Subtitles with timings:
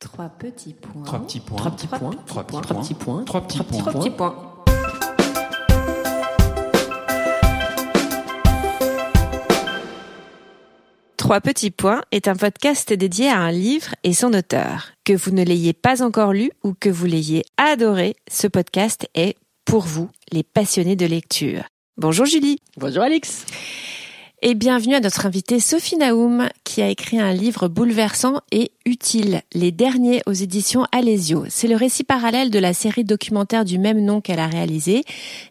[0.00, 1.02] Trois petits points.
[1.02, 1.56] Trois petits points.
[1.56, 2.14] Trois petits points.
[2.24, 3.24] Trois petits Trois petits points.
[3.24, 3.78] Trois petits points.
[3.80, 4.54] Trois petits points.
[11.16, 14.92] Trois petits points est un podcast dédié à un livre et son auteur.
[15.04, 19.36] Que vous ne l'ayez pas encore lu ou que vous l'ayez adoré, ce podcast est
[19.64, 21.64] pour vous, les passionnés de lecture.
[21.96, 22.60] Bonjour Julie.
[22.76, 23.44] Bonjour Alix.
[24.40, 29.42] Et bienvenue à notre invitée Sophie Naoum, qui a écrit un livre bouleversant et utile,
[29.52, 31.44] Les Derniers aux éditions Alesio.
[31.48, 35.02] C'est le récit parallèle de la série documentaire du même nom qu'elle a réalisé,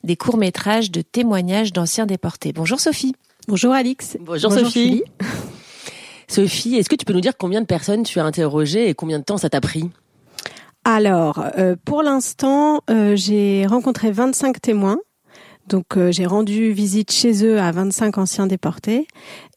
[0.05, 2.53] des courts-métrages de témoignages d'anciens déportés.
[2.53, 3.13] Bonjour Sophie.
[3.49, 4.15] Bonjour Alix.
[4.21, 5.03] Bonjour, Sophie.
[6.29, 9.19] Sophie, est-ce que tu peux nous dire combien de personnes tu as interrogées et combien
[9.19, 9.89] de temps ça t'a pris?
[10.85, 14.97] Alors, euh, pour l'instant, euh, j'ai rencontré 25 témoins.
[15.67, 19.07] Donc euh, j'ai rendu visite chez eux à 25 anciens déportés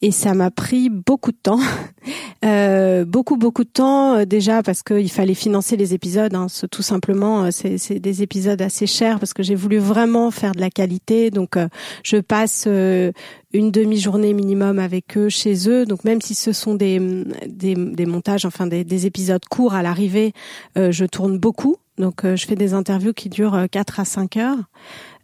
[0.02, 1.60] et ça m'a pris beaucoup de temps,
[2.44, 6.34] euh, beaucoup beaucoup de temps euh, déjà parce qu'il fallait financer les épisodes.
[6.34, 10.60] Hein, tout simplement, c'est, des épisodes assez chers parce que j'ai voulu vraiment faire de
[10.60, 11.30] la qualité.
[11.30, 11.56] Donc
[12.02, 15.86] je passe une demi-journée minimum avec eux chez eux.
[15.86, 16.98] Donc même si ce sont des
[17.46, 20.32] des, montages, enfin des, des épisodes courts à l'arrivée,
[20.76, 21.76] je tourne beaucoup.
[22.00, 24.58] Donc je fais des interviews qui durent 4 à 5 heures.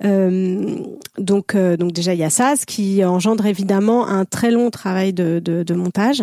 [0.04, 0.78] Euh,
[1.18, 4.70] donc, euh, donc déjà il y a ça, ce qui engendre évidemment un très long
[4.70, 6.22] travail de, montage.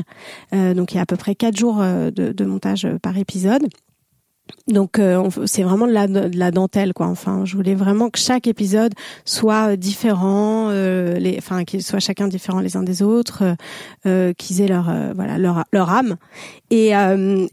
[0.54, 3.68] Euh, donc il y a à peu près quatre jours de montage par épisode.
[4.68, 7.08] Donc euh, c'est vraiment de la, de la dentelle quoi.
[7.08, 8.94] Enfin, je voulais vraiment que chaque épisode
[9.26, 13.44] soit différent, euh, les, enfin qu'ils soient chacun différents les uns des autres,
[14.06, 16.16] euh, qu'ils aient leur voilà leur leur âme.
[16.70, 16.92] Et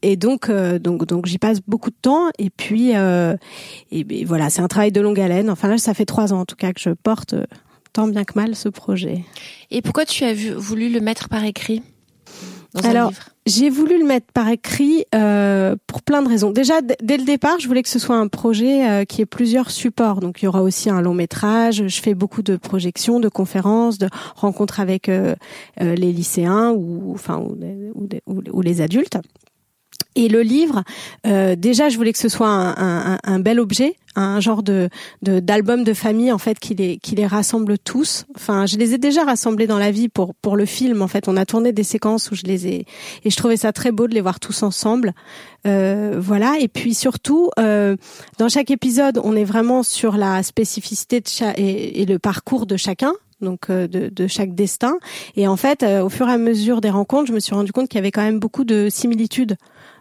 [0.02, 2.28] et donc donc donc j'y passe beaucoup de temps.
[2.38, 3.36] Et puis et,
[3.90, 5.50] et voilà, c'est un travail de longue haleine.
[5.50, 7.34] Enfin là, ça fait trois ans en tout cas que je porte
[7.92, 9.24] tant bien que mal ce projet.
[9.72, 11.82] Et pourquoi tu as vu, voulu le mettre par écrit?
[12.74, 16.50] Dans Alors, un livre j'ai voulu le mettre par écrit euh, pour plein de raisons.
[16.50, 19.70] Déjà, dès le départ, je voulais que ce soit un projet euh, qui ait plusieurs
[19.70, 20.20] supports.
[20.20, 21.86] Donc, il y aura aussi un long métrage.
[21.86, 25.34] Je fais beaucoup de projections, de conférences, de rencontres avec euh,
[25.80, 27.56] euh, les lycéens ou enfin ou,
[27.94, 29.18] ou, ou, ou les adultes.
[30.20, 30.84] Et le livre,
[31.26, 34.90] euh, déjà, je voulais que ce soit un, un, un bel objet, un genre de
[35.22, 38.26] d'album de, famille en fait qui les qui les rassemble tous.
[38.36, 41.00] Enfin, je les ai déjà rassemblés dans la vie pour pour le film.
[41.00, 42.86] En fait, on a tourné des séquences où je les ai
[43.24, 45.14] et je trouvais ça très beau de les voir tous ensemble.
[45.66, 46.56] Euh, voilà.
[46.60, 47.96] Et puis surtout, euh,
[48.36, 52.66] dans chaque épisode, on est vraiment sur la spécificité de cha- et, et le parcours
[52.66, 54.98] de chacun donc euh, de, de chaque destin.
[55.34, 57.72] Et en fait, euh, au fur et à mesure des rencontres, je me suis rendu
[57.72, 59.56] compte qu'il y avait quand même beaucoup de similitudes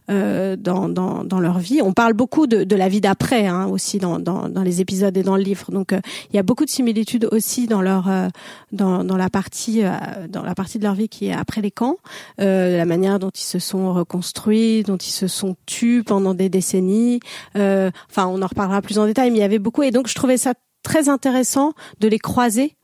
[0.10, 1.82] euh, dans, dans, dans leur vie.
[1.82, 5.16] On parle beaucoup de, de la vie d'après hein, aussi dans, dans, dans les épisodes
[5.16, 5.72] et dans le livre.
[5.72, 6.00] Donc euh,
[6.32, 8.28] il y a beaucoup de similitudes aussi dans leur euh,
[8.72, 9.92] dans, dans la partie euh,
[10.28, 11.98] dans la partie de leur vie qui est après les camps,
[12.42, 16.50] euh, la manière dont ils se sont reconstruits, dont ils se sont tus pendant des
[16.50, 17.20] décennies.
[17.56, 20.16] Enfin, on en reparlera plus en détail, mais il y avait beaucoup et donc je
[20.16, 20.54] trouvais ça
[20.84, 22.76] très intéressant de les croiser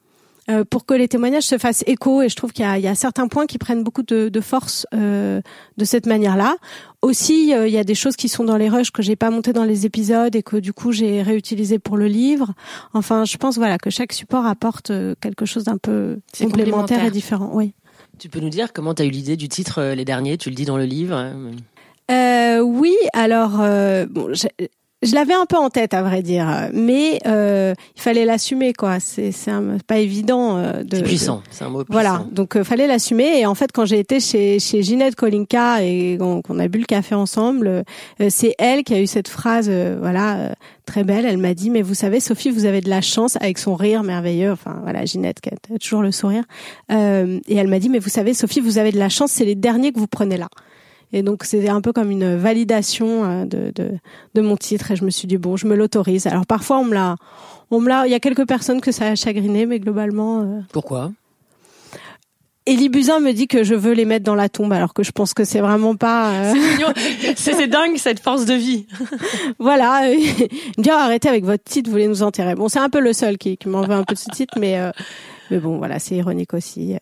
[0.69, 2.88] pour que les témoignages se fassent écho et je trouve qu'il y a, il y
[2.88, 5.41] a certains points qui prennent beaucoup de, de force euh,
[5.78, 6.57] de cette manière-là.
[7.01, 9.29] Aussi, euh, il y a des choses qui sont dans les rushs que j'ai pas
[9.31, 12.53] montées dans les épisodes et que du coup j'ai réutilisé pour le livre.
[12.94, 17.05] Enfin, je pense voilà que chaque support apporte euh, quelque chose d'un peu complémentaire, complémentaire.
[17.05, 17.50] et différent.
[17.53, 17.73] Oui.
[18.19, 20.38] Tu peux nous dire comment tu as eu l'idée du titre euh, Les Derniers?
[20.38, 21.16] Tu le dis dans le livre.
[21.17, 21.51] euh,
[22.11, 24.31] Euh, oui, alors euh, bon,
[25.03, 29.00] je, l'avais un peu en tête à vrai dire, mais euh, il fallait l'assumer quoi.
[29.00, 29.31] C'est
[29.88, 30.97] pas évident euh, de.
[30.97, 31.94] C'est puissant, c'est un mot puissant.
[31.94, 33.39] Voilà, donc euh, fallait l'assumer.
[33.39, 36.85] Et en fait, quand j'ai été chez chez Ginette Kolinka et qu'on a bu le
[36.85, 40.50] café ensemble, euh, c'est elle qui a eu cette phrase, euh, voilà, euh,
[40.85, 41.25] très belle.
[41.25, 44.03] Elle m'a dit "Mais vous savez, Sophie, vous avez de la chance avec son rire
[44.03, 46.44] merveilleux." Enfin, voilà, Ginette qui a toujours le sourire.
[46.91, 49.31] Euh, et elle m'a dit "Mais vous savez, Sophie, vous avez de la chance.
[49.31, 50.47] C'est les derniers que vous prenez là."
[51.17, 53.91] Et donc c'était un peu comme une validation euh, de, de
[54.35, 54.91] de mon titre.
[54.91, 56.27] Et je me suis dit bon, je me l'autorise.
[56.27, 57.15] Alors parfois on me l'a,
[57.71, 58.05] on me l'a.
[58.05, 60.41] Il y a quelques personnes que ça a chagriné, mais globalement.
[60.41, 61.11] euh, Pourquoi?
[62.67, 65.11] Elie Buzyn me dit que je veux les mettre dans la tombe, alors que je
[65.11, 66.31] pense que c'est vraiment pas.
[66.31, 66.53] euh,
[67.35, 68.87] C'est c'est dingue cette force de vie.
[69.59, 70.09] voilà.
[70.11, 70.19] Il
[70.78, 72.55] me dit oh, arrêtez avec votre titre, vous voulez nous enterrer.
[72.55, 74.55] Bon, c'est un peu le seul qui, qui m'en veut un peu de ce titre,
[74.59, 74.91] mais euh,
[75.51, 76.95] mais bon, voilà, c'est ironique aussi.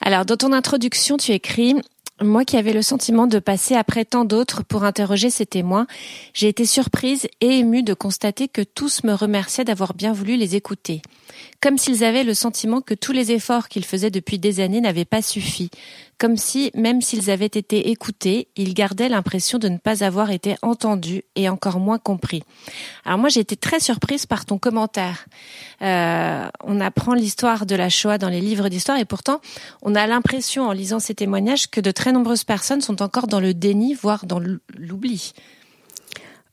[0.00, 1.74] Alors, dans ton introduction, tu écris
[2.22, 5.86] moi qui avais le sentiment de passer après tant d'autres pour interroger ces témoins,
[6.32, 10.56] j'ai été surprise et émue de constater que tous me remerciaient d'avoir bien voulu les
[10.56, 11.02] écouter.
[11.60, 15.04] Comme s'ils avaient le sentiment que tous les efforts qu'ils faisaient depuis des années n'avaient
[15.04, 15.70] pas suffi.
[16.18, 20.56] Comme si, même s'ils avaient été écoutés, ils gardaient l'impression de ne pas avoir été
[20.62, 22.42] entendus et encore moins compris.
[23.04, 25.26] Alors moi, j'ai été très surprise par ton commentaire.
[25.82, 29.40] Euh, on apprend l'histoire de la Shoah dans les livres d'histoire et pourtant,
[29.82, 33.40] on a l'impression, en lisant ces témoignages, que de très nombreuses personnes sont encore dans
[33.40, 35.32] le déni, voire dans l'oubli.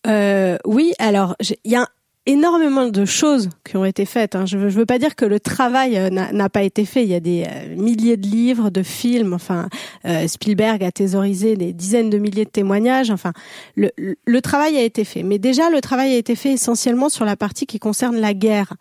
[0.08, 1.88] Euh, oui, alors il y a
[2.26, 4.36] énormément de choses qui ont été faites.
[4.36, 4.46] Hein.
[4.46, 7.04] Je veux, je veux pas dire que le travail euh, n'a pas été fait.
[7.04, 9.34] Il y a des euh, milliers de livres, de films.
[9.34, 9.68] Enfin,
[10.06, 13.12] euh, Spielberg a thésaurisé des dizaines de milliers de témoignages.
[13.12, 13.34] Enfin,
[13.76, 15.24] le, le, travail a été fait.
[15.24, 18.74] Mais déjà, le travail a été fait essentiellement sur la partie qui concerne la guerre.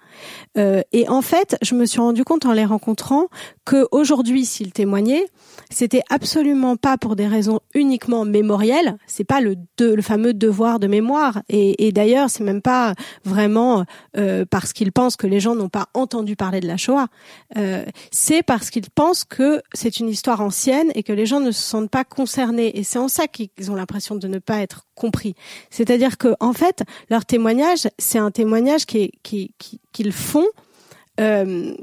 [0.57, 3.27] Euh, et en fait, je me suis rendu compte en les rencontrant
[3.65, 5.27] que aujourd'hui, s'ils témoignaient,
[5.71, 8.97] c'était absolument pas pour des raisons uniquement mémorielles.
[9.07, 11.43] C'est pas le, de, le fameux devoir de mémoire.
[11.49, 12.95] Et, et d'ailleurs, c'est même pas
[13.25, 13.85] vraiment
[14.17, 17.07] euh, parce qu'ils pensent que les gens n'ont pas entendu parler de la Shoah.
[17.57, 21.51] Euh, c'est parce qu'ils pensent que c'est une histoire ancienne et que les gens ne
[21.51, 22.79] se sentent pas concernés.
[22.79, 25.35] Et c'est en ça qu'ils ont l'impression de ne pas être compris.
[25.71, 29.55] C'est-à-dire que en fait, leur témoignage, c'est un témoignage qui, qui,
[29.93, 30.47] qu'ils font
[31.21, 31.75] euh,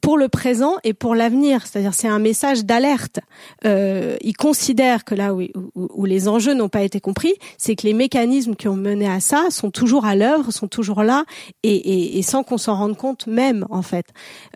[0.00, 1.66] pour le présent et pour l'avenir.
[1.66, 3.20] C'est-à-dire c'est un message d'alerte.
[3.64, 7.94] Euh, ils considèrent que là où, les enjeux n'ont pas été compris, c'est que les
[7.94, 11.24] mécanismes qui ont mené à ça sont toujours à l'œuvre, sont toujours là,
[11.62, 14.06] et sans qu'on s'en rende compte même en fait.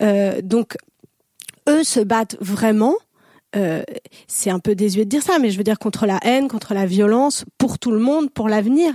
[0.01, 0.77] Euh, donc
[1.69, 2.95] eux se battent vraiment
[3.57, 3.83] euh,
[4.27, 6.75] c'est un peu désuet de dire ça, mais je veux dire contre la haine, contre
[6.75, 8.93] la violence, pour tout le monde, pour l'avenir.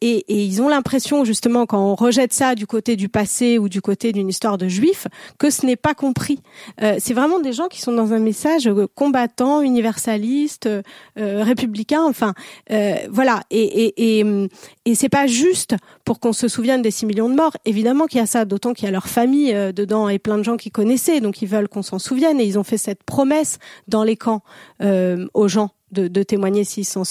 [0.00, 3.68] Et, et, ils ont l'impression, justement, quand on rejette ça du côté du passé ou
[3.68, 5.06] du côté d'une histoire de juifs,
[5.38, 6.40] que ce n'est pas compris.
[6.82, 12.34] Euh, c'est vraiment des gens qui sont dans un message combattant, universaliste, euh, républicain, enfin,
[12.70, 13.42] euh, voilà.
[13.50, 14.48] Et, et, et,
[14.84, 17.56] et c'est pas juste pour qu'on se souvienne des 6 millions de morts.
[17.64, 20.42] Évidemment qu'il y a ça, d'autant qu'il y a leur famille dedans et plein de
[20.42, 22.40] gens qui connaissaient, donc ils veulent qu'on s'en souvienne.
[22.40, 23.58] Et ils ont fait cette promesse
[23.98, 24.42] dans les camps
[24.80, 27.04] euh, aux gens de, de témoigner s'ils s'en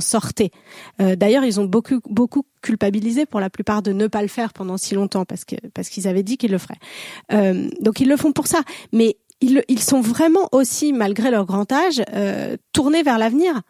[0.00, 0.50] sortaient.
[1.00, 4.52] Euh, D'ailleurs, ils ont beaucoup beaucoup culpabilisé pour la plupart de ne pas le faire
[4.52, 6.80] pendant si longtemps parce que parce qu'ils avaient dit qu'ils le feraient.
[7.32, 8.60] Euh, donc ils le font pour ça,
[8.92, 12.00] mais ils, sont vraiment aussi, malgré leur grand âge,
[12.72, 13.62] tournés vers l'avenir.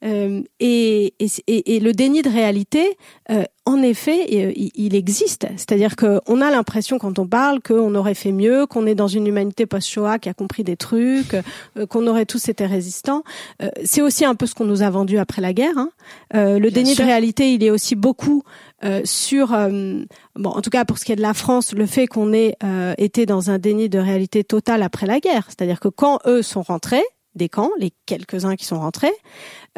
[0.00, 2.96] Et, et, et, le déni de réalité,
[3.68, 5.46] en effet, euh, il, existe.
[5.56, 9.26] C'est-à-dire qu'on a l'impression quand on parle qu'on aurait fait mieux, qu'on est dans une
[9.26, 11.36] humanité post-Shoah qui a compris des trucs,
[11.90, 13.22] qu'on aurait tous été résistants.
[13.84, 15.76] c'est aussi un peu ce qu'on nous a vendu après la guerre.
[15.76, 15.90] Hein.
[16.32, 18.42] le déni de réalité, il est aussi beaucoup
[19.04, 22.32] sur, bon, en tout cas pour ce qui est de la France, le fait qu'on
[22.32, 22.56] ait
[22.96, 25.44] été dans un déni de réalité totale après la guerre.
[25.48, 27.04] C'est-à-dire que quand eux sont rentrés,
[27.38, 29.12] des camps, les quelques-uns qui sont rentrés.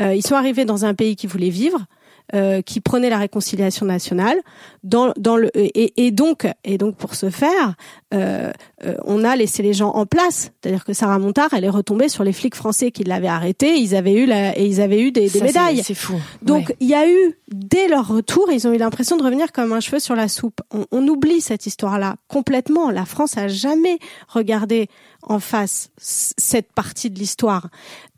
[0.01, 1.87] Euh, ils sont arrivés dans un pays qui voulait vivre,
[2.35, 4.39] euh, qui prenait la réconciliation nationale.
[4.83, 7.75] Dans, dans le, et, et donc, et donc pour ce faire,
[8.15, 8.51] euh,
[8.85, 10.53] euh, on a laissé les gens en place.
[10.63, 13.77] C'est-à-dire que Sarah Montard, elle est retombée sur les flics français qui l'avaient arrêtée.
[13.77, 15.83] Ils avaient eu la, et ils avaient eu des, des médailles.
[15.85, 16.15] C'est fou.
[16.43, 19.73] Donc il y a eu dès leur retour, ils ont eu l'impression de revenir comme
[19.73, 20.61] un cheveu sur la soupe.
[20.73, 22.91] On, on oublie cette histoire-là complètement.
[22.91, 23.99] La France a jamais
[24.29, 24.89] regardé
[25.23, 27.69] en face cette partie de l'histoire,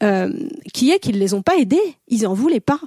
[0.02, 0.32] euh,
[0.72, 1.96] qui est qu'ils les ont pas aidés.
[2.08, 2.80] Ils en voulaient pas.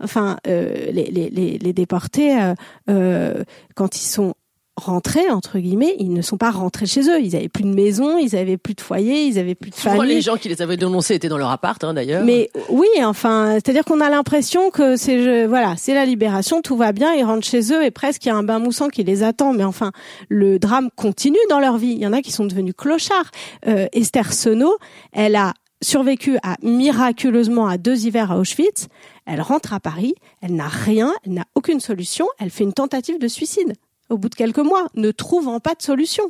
[0.00, 2.54] Enfin, euh, les, les, les, déportés, euh,
[2.88, 4.34] euh, quand ils sont
[4.78, 7.20] rentrés entre guillemets, ils ne sont pas rentrés chez eux.
[7.20, 10.14] Ils avaient plus de maison, ils avaient plus de foyer, ils avaient plus de famille.
[10.14, 12.24] les gens qui les avaient dénoncés étaient dans leur appart, hein, d'ailleurs.
[12.24, 16.92] Mais oui, enfin, c'est-à-dire qu'on a l'impression que c'est voilà, c'est la libération, tout va
[16.92, 19.22] bien, ils rentrent chez eux et presque il y a un bain moussant qui les
[19.22, 19.52] attend.
[19.52, 19.92] Mais enfin,
[20.28, 21.92] le drame continue dans leur vie.
[21.92, 23.30] Il y en a qui sont devenus clochards.
[23.66, 24.76] Euh, Esther Senot,
[25.12, 28.88] elle a survécu à miraculeusement à deux hivers à Auschwitz.
[29.26, 33.18] Elle rentre à Paris, elle n'a rien, elle n'a aucune solution, elle fait une tentative
[33.18, 33.74] de suicide
[34.10, 36.24] au bout de quelques mois, ne trouvant pas de solution.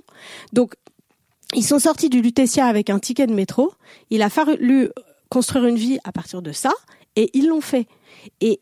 [0.52, 0.74] Donc,
[1.54, 3.72] ils sont sortis du Lutetia avec un ticket de métro.
[4.10, 4.90] Il a fallu
[5.28, 6.72] construire une vie à partir de ça,
[7.16, 7.86] et ils l'ont fait.
[8.40, 8.60] Et,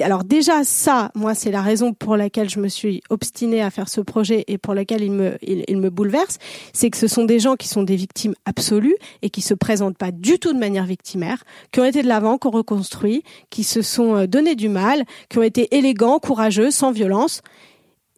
[0.00, 3.88] alors déjà ça, moi c'est la raison pour laquelle je me suis obstinée à faire
[3.88, 6.38] ce projet et pour laquelle il me il, il me bouleverse,
[6.72, 9.98] c'est que ce sont des gens qui sont des victimes absolues et qui se présentent
[9.98, 11.42] pas du tout de manière victimaire,
[11.72, 15.04] qui ont été de l'avant, qui ont reconstruit, qui se sont euh, donné du mal,
[15.28, 17.42] qui ont été élégants, courageux, sans violence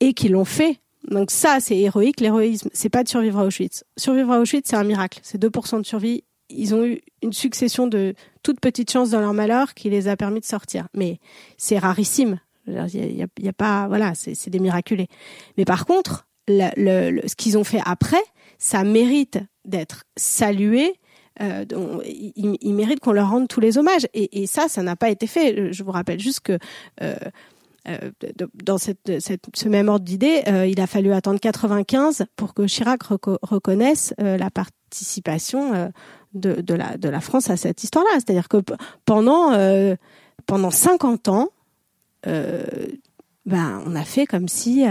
[0.00, 0.78] et qui l'ont fait.
[1.08, 2.20] Donc ça c'est héroïque.
[2.20, 3.84] L'héroïsme, c'est pas de survivre à Auschwitz.
[3.96, 5.20] Survivre à Auschwitz, c'est un miracle.
[5.22, 9.34] C'est 2% de survie ils ont eu une succession de toutes petites chances dans leur
[9.34, 10.88] malheur qui les a permis de sortir.
[10.94, 11.18] Mais
[11.56, 12.40] c'est rarissime.
[12.66, 15.08] Il y, y a, pas, voilà, c'est des miraculés.
[15.56, 18.22] Mais par contre, ce qu'ils ont fait après,
[18.58, 20.94] ça mérite d'être salué.
[21.40, 21.64] Euh,
[22.04, 24.06] ils, ils, méritent qu'on leur rende tous les hommages.
[24.12, 25.72] Et, ça, ça n'a pas été fait.
[25.72, 26.58] Je vous rappelle juste que
[27.02, 27.14] euh,
[27.88, 28.10] euh,
[28.62, 34.14] dans ce même ordre d'idée, euh, il a fallu attendre 95 pour que Chirac reconnaisse
[34.18, 35.92] la, part, participation
[36.34, 38.10] de, de, la, France à cette histoire-là.
[38.14, 38.58] C'est-à-dire que
[39.04, 39.52] pendant,
[40.46, 41.48] pendant 50 ans,
[42.24, 44.84] ben, on a fait comme si,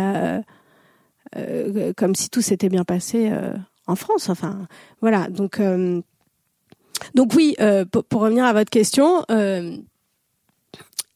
[1.97, 3.29] comme si tout s'était bien passé
[3.87, 4.29] en France.
[4.29, 4.67] Enfin,
[5.01, 5.27] voilà.
[5.27, 5.61] Donc,
[7.13, 7.57] donc oui,
[7.91, 9.25] pour, revenir à votre question,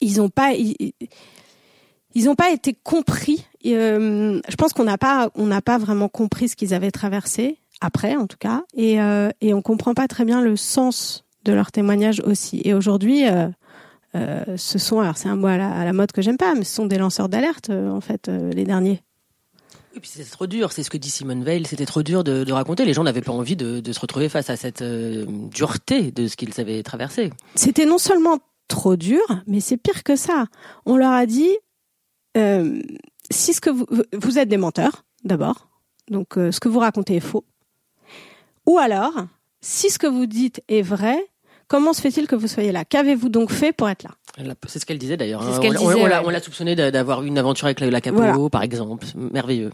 [0.04, 3.46] ils n'ont pas ils, ont pas été compris.
[3.66, 7.58] Euh, je pense qu'on n'a pas on n'a pas vraiment compris ce qu'ils avaient traversé
[7.84, 11.54] après en tout cas et euh, et on comprend pas très bien le sens de
[11.54, 12.62] leur témoignage aussi.
[12.64, 13.48] Et aujourd'hui euh,
[14.16, 16.76] euh ce sont alors c'est un mot à la, mode que j'aime pas mais ce
[16.76, 19.02] sont des lanceurs d'alerte euh, en fait les derniers.
[19.96, 22.44] Et puis c'est trop dur, c'est ce que dit Simone Veil, c'était trop dur de,
[22.44, 22.84] de, raconter.
[22.84, 26.36] Les gens n'avaient pas envie de, de, se retrouver face à cette dureté de ce
[26.36, 27.30] qu'ils avaient traversé.
[27.54, 30.48] C'était non seulement trop dur, mais c'est pire que ça.
[30.88, 31.56] On leur a dit,
[33.30, 35.68] si ce que vous, vous êtes des menteurs, d'abord,
[36.10, 37.46] donc euh, ce que vous racontez est faux,
[38.66, 39.14] ou alors,
[39.62, 41.18] si ce que vous dites est vrai,
[41.68, 42.86] comment se fait-il que vous soyez là?
[42.86, 44.12] Qu'avez-vous donc fait pour être là?
[44.68, 45.42] C'est ce qu'elle disait d'ailleurs.
[45.42, 45.60] Hein.
[46.24, 49.06] On, l'a soupçonné d'avoir une aventure avec la, Capo, par exemple.
[49.16, 49.72] Merveilleux.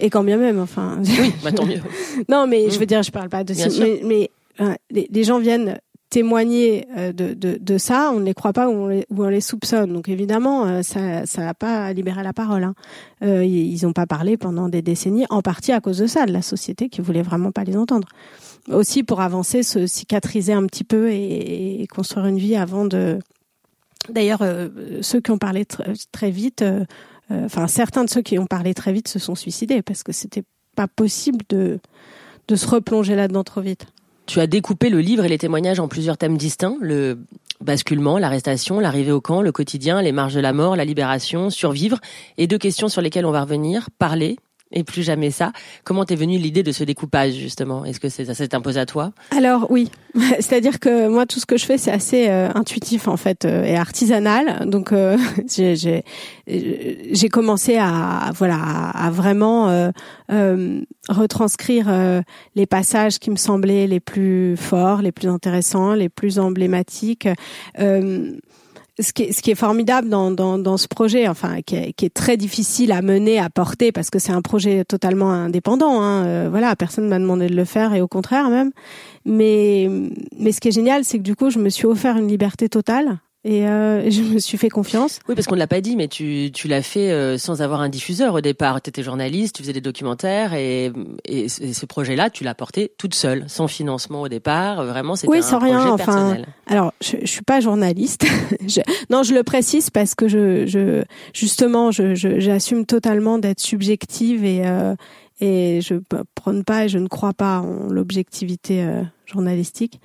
[0.00, 0.98] Et quand bien même, enfin.
[1.00, 1.80] Oui, bah, tant mieux.
[2.28, 3.68] non, mais je veux dire, je parle pas de ça.
[3.78, 5.80] Mais, mais euh, les, gens viennent
[6.14, 9.24] témoigner euh, de, de, de, ça, on ne les croit pas ou on les, ou
[9.24, 9.92] on les soupçonne.
[9.92, 12.62] Donc évidemment, euh, ça ça n'a pas libéré la parole.
[12.62, 12.74] Hein.
[13.24, 16.32] Euh, ils n'ont pas parlé pendant des décennies, en partie à cause de ça, de
[16.32, 18.06] la société qui voulait vraiment pas les entendre.
[18.68, 23.18] Aussi pour avancer, se cicatriser un petit peu et, construire une vie avant de.
[24.08, 24.44] D'ailleurs,
[25.00, 25.64] ceux qui ont parlé
[26.12, 26.64] très vite,
[27.30, 30.44] enfin certains de ceux qui ont parlé très vite se sont suicidés parce que c'était
[30.76, 31.80] pas possible de
[32.48, 33.86] de se replonger là-dedans trop vite.
[34.26, 37.18] Tu as découpé le livre et les témoignages en plusieurs thèmes distincts, le
[37.60, 41.98] basculement, l'arrestation, l'arrivée au camp, le quotidien, les marges de la mort, la libération, survivre,
[42.38, 44.36] et deux questions sur lesquelles on va revenir, parler
[44.74, 45.52] et plus jamais ça.
[45.84, 47.84] Comment t'es venue l'idée de ce découpage justement?
[47.84, 49.12] Est-ce que c'est ça s'est imposé à toi?
[49.30, 53.16] Alors oui, c'est-à-dire que moi tout ce que je fais c'est assez euh, intuitif en
[53.16, 54.68] fait euh, et artisanal.
[54.68, 55.16] Donc euh,
[55.48, 56.02] j'ai
[56.46, 59.90] j'ai commencé à voilà à, vraiment
[61.08, 62.22] retranscrire
[62.54, 67.28] les passages qui me semblaient les plus forts, les plus intéressants, les plus emblématiques
[69.00, 71.92] ce qui est, ce qui est formidable dans, dans, dans ce projet, enfin qui est,
[71.92, 76.00] qui est, très difficile à mener, à porter, parce que c'est un projet totalement indépendant.
[76.00, 78.70] Hein, euh, voilà, personne m'a demandé de le faire et au contraire même.
[79.24, 79.88] Mais
[80.38, 82.68] mais ce qui est génial, c'est que du coup, je me suis offert une liberté
[82.68, 85.20] totale et euh, je me suis fait confiance.
[85.28, 87.80] Oui, parce qu'on ne l'a pas dit, mais tu, tu l'as fait euh, sans avoir
[87.80, 88.80] un diffuseur au départ.
[88.80, 90.92] Tu étais journaliste, tu faisais des documentaires et,
[91.24, 94.84] et, ce projet-là, tu l'as porté toute seule, sans financement au départ.
[94.84, 95.96] Vraiment, c'était oui, un sans projet rien.
[95.96, 96.46] personnel.
[96.66, 98.24] Enfin, alors, je, je suis pas journaliste.
[98.66, 104.44] je, non, je le précise parce que je, je justement, je, j'assume totalement d'être subjective
[104.44, 104.94] et euh,
[105.40, 105.96] et je
[106.34, 110.00] prône pas et je ne crois pas en l'objectivité euh, journalistique.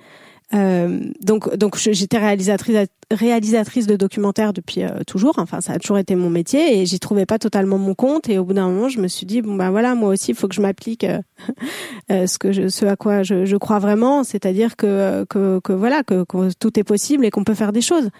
[0.52, 5.34] Euh, donc, donc j'étais réalisatrice réalisatrice de documentaires depuis euh, toujours.
[5.38, 8.28] Enfin, ça a toujours été mon métier et j'y trouvais pas totalement mon compte.
[8.28, 10.36] Et au bout d'un moment, je me suis dit bon ben voilà, moi aussi, il
[10.36, 11.20] faut que je m'applique euh,
[12.12, 15.72] euh, ce que je, ce à quoi je, je crois vraiment, c'est-à-dire que, que, que
[15.72, 18.10] voilà que, que, tout est possible et qu'on peut faire des choses.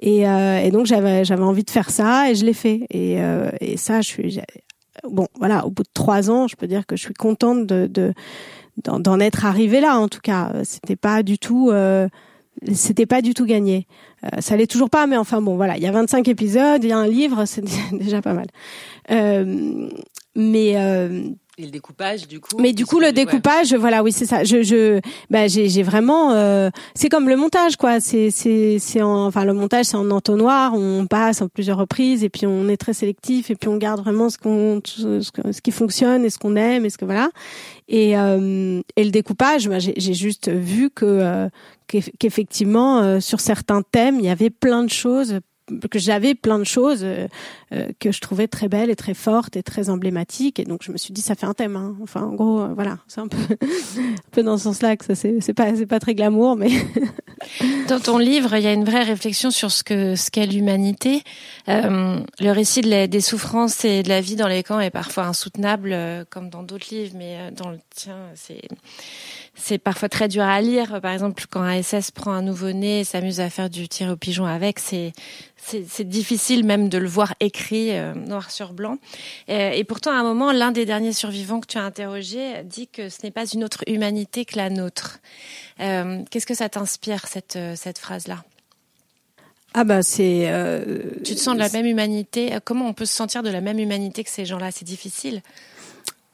[0.00, 2.86] Et, et donc j'avais j'avais envie de faire ça et je l'ai fait.
[2.90, 3.18] Et,
[3.60, 4.40] et ça, je suis
[5.08, 5.64] bon voilà.
[5.64, 8.12] Au bout de trois ans, je peux dire que je suis contente de, de
[8.76, 10.52] d'en être arrivé là en tout cas.
[10.64, 12.08] C'était pas du tout euh,
[12.74, 13.86] c'était pas du tout gagné.
[14.24, 15.76] Euh, ça l'est toujours pas mais enfin bon voilà.
[15.76, 18.46] Il y a 25 épisodes il y a un livre c'est déjà pas mal.
[19.10, 19.88] Euh,
[20.34, 21.24] mais euh,
[21.58, 22.56] et le découpage, du coup.
[22.58, 24.42] Mais du coup, le découpage, voilà, oui, c'est ça.
[24.42, 28.00] Je, je, bah, j'ai, j'ai vraiment, euh, c'est comme le montage, quoi.
[28.00, 30.72] C'est, c'est, c'est en, enfin, le montage, c'est en entonnoir.
[30.74, 34.00] On passe en plusieurs reprises et puis on est très sélectif et puis on garde
[34.00, 37.28] vraiment ce qu'on, ce, qui fonctionne et ce qu'on aime et ce que voilà.
[37.86, 41.48] Et, euh, et le découpage, bah, j'ai, j'ai juste vu que, euh,
[42.18, 45.40] qu'effectivement, euh, sur certains thèmes, il y avait plein de choses
[45.90, 47.28] que j'avais plein de choses euh,
[47.72, 50.58] euh, que je trouvais très belles et très fortes et très emblématiques.
[50.58, 51.96] Et donc je me suis dit ça fait un thème hein.
[52.02, 52.98] enfin en gros euh, voilà.
[53.08, 56.00] C'est un peu un peu dans ce sens-là que ça c'est c'est pas c'est pas
[56.00, 56.70] très glamour mais
[57.88, 61.22] dans ton livre il y a une vraie réflexion sur ce que ce qu'est l'humanité.
[61.66, 65.96] Le récit des souffrances et de la vie dans les camps est parfois insoutenable
[66.30, 68.62] comme dans d'autres livres mais dans le tien c'est
[69.62, 71.00] c'est parfois très dur à lire.
[71.00, 74.16] Par exemple, quand un SS prend un nouveau-né et s'amuse à faire du tir au
[74.16, 75.12] pigeon avec, c'est
[75.64, 78.98] c'est difficile même de le voir écrit euh, noir sur blanc.
[79.46, 82.88] Et, et, pourtant, à un moment, l'un des derniers survivants que tu as interrogé dit
[82.88, 85.20] que ce n'est pas une autre humanité que la nôtre.
[85.78, 88.42] Euh, Qu'est-ce que ça t'inspire cette euh, cette phrase-là?
[89.74, 90.50] Ah bah c'est.
[90.50, 92.58] Euh, tu te sens de la même humanité?
[92.64, 94.70] Comment on peut se sentir de la même humanité que ces gens-là?
[94.70, 95.40] C'est difficile.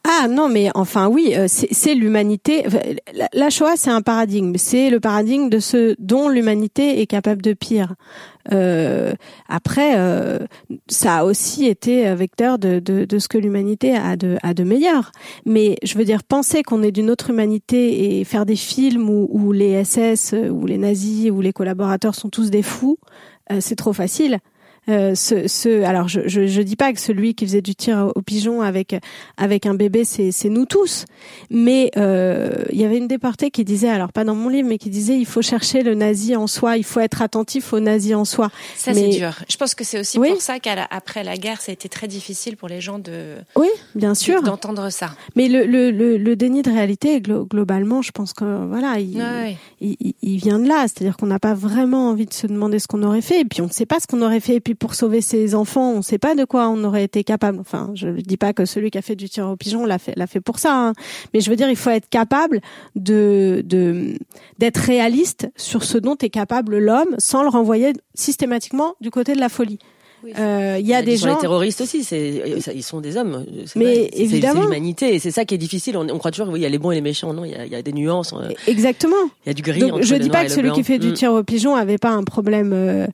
[0.04, 2.64] Ah non, mais enfin oui, euh, c'est l'humanité.
[3.32, 4.54] La Shoah, c'est un paradigme.
[4.56, 7.94] C'est le paradigme de ce dont l'humanité est capable de pire.
[8.52, 9.12] Euh,
[9.48, 10.38] après, euh,
[10.88, 15.12] ça a aussi été vecteur de, de, ce que l'humanité a de, a de meilleur.
[15.44, 19.28] Mais je veux dire, penser qu'on est d'une autre humanité et faire des films où,
[19.30, 22.98] où les SS, ou les nazis, ou les collaborateurs sont tous des fous,
[23.60, 24.38] c'est trop facile.
[24.88, 28.10] Euh, ce, ce, alors je, je, je dis pas que celui qui faisait du tir
[28.14, 28.96] au pigeon avec
[29.36, 31.04] avec un bébé c'est c'est nous tous,
[31.50, 34.78] mais euh, il y avait une déportée qui disait alors pas dans mon livre mais
[34.78, 38.14] qui disait il faut chercher le nazi en soi, il faut être attentif au nazi
[38.14, 38.50] en soi.
[38.76, 39.34] Ça c'est dur.
[39.48, 42.56] Je pense que c'est aussi pour ça qu'après la guerre ça a été très difficile
[42.56, 44.42] pour les gens de oui bien sûr.
[44.42, 45.10] d'entendre ça.
[45.36, 49.22] Mais le, le, le, le, déni de réalité globalement je pense que voilà il,
[49.80, 52.86] il, il, vient de là, c'est-à-dire qu'on n'a pas vraiment envie de se demander ce
[52.86, 53.40] qu'on aurait fait.
[53.40, 54.56] Et puis on ne sait pas ce qu'on aurait fait.
[54.56, 57.24] Et puis pour sauver ses enfants, on ne sait pas de quoi on aurait été
[57.24, 57.58] capable.
[57.60, 59.98] Enfin, je ne dis pas que celui qui a fait du tir au pigeon l'a
[59.98, 60.74] fait, pour ça.
[60.74, 60.92] Hein.
[61.34, 62.60] Mais je veux dire, il faut être capable
[62.94, 64.16] d'être
[64.76, 69.48] réaliste sur ce dont est capable l'homme, sans le renvoyer systématiquement du côté de la
[69.48, 69.78] folie.
[70.38, 71.34] Euh, il y a des gens.
[71.34, 72.42] Les terroristes aussi, c'est,
[72.74, 73.44] ils sont des hommes.
[73.76, 74.60] Mais évidemment.
[74.60, 75.96] C'est l'humanité, et c'est ça qui est difficile.
[75.96, 77.32] On, croit toujours, oui, il y a les bons et les méchants.
[77.32, 78.32] Non, il y a, il y a des nuances.
[78.32, 78.50] Euh.
[78.66, 79.16] Exactement.
[79.44, 79.80] Il y a du gris.
[79.80, 81.14] Donc, je dis pas que celui qui fait du mm.
[81.14, 83.06] tir au pigeon avait pas un problème euh,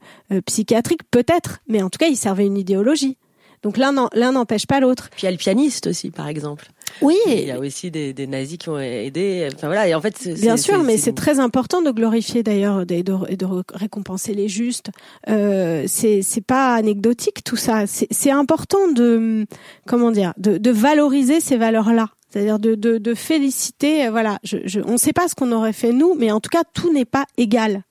[0.46, 3.16] psychiatrique, peut-être, mais en tout cas, il servait une idéologie.
[3.64, 3.92] Donc l'un
[4.33, 5.09] n'empêche pas l'autre.
[5.11, 6.66] Puis il y a le pianiste aussi, par exemple.
[7.00, 7.16] Oui.
[7.26, 9.49] Il y a aussi des, des nazis qui ont aidé.
[9.54, 9.88] Enfin voilà.
[9.88, 13.47] Et en fait, bien sûr, mais c'est très important de glorifier d'ailleurs et de, de,
[13.73, 14.90] récompenser les justes.
[15.28, 17.85] Euh, c'est pas anecdotique tout ça.
[17.87, 19.47] C'est important de
[19.87, 22.11] comment dire, de, de valoriser ces valeurs-là.
[22.28, 24.11] C'est-à-dire de, de, de féliciter.
[24.11, 24.38] Voilà.
[24.44, 26.64] Je, je, on ne sait pas ce qu'on aurait fait nous, mais en tout cas,
[26.75, 27.83] tout n'est pas égal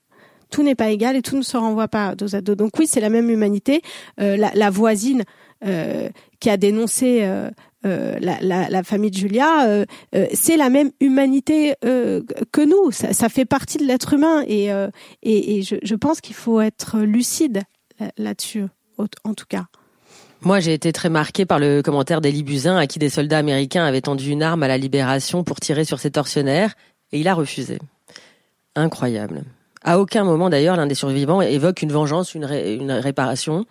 [0.54, 2.54] tout n'est pas égal et tout ne se renvoie pas dos à dos.
[2.54, 3.82] Donc oui, c'est la même humanité.
[4.22, 5.24] Euh, la, voisine
[5.66, 7.50] euh, qui a dénoncé euh,
[7.84, 9.84] la, famille de Julia,
[10.34, 12.92] c'est la même humanité que nous.
[12.92, 14.70] Ça, fait partie de l'être humain et,
[15.24, 17.64] je, pense qu'il faut être lucide
[18.18, 18.66] là-dessus,
[18.98, 19.66] en tout cas.
[20.42, 23.86] Moi, j'ai été très marquée par le commentaire d'Elie Buzyn, à qui des soldats américains
[23.86, 26.76] avaient tendu une arme à la libération pour tirer sur ses tortionnaires,
[27.12, 27.80] et il a refusé.
[28.76, 29.46] Incroyable.
[29.84, 33.66] À aucun moment, d'ailleurs, l'un des survivants évoque une vengeance, une, réparation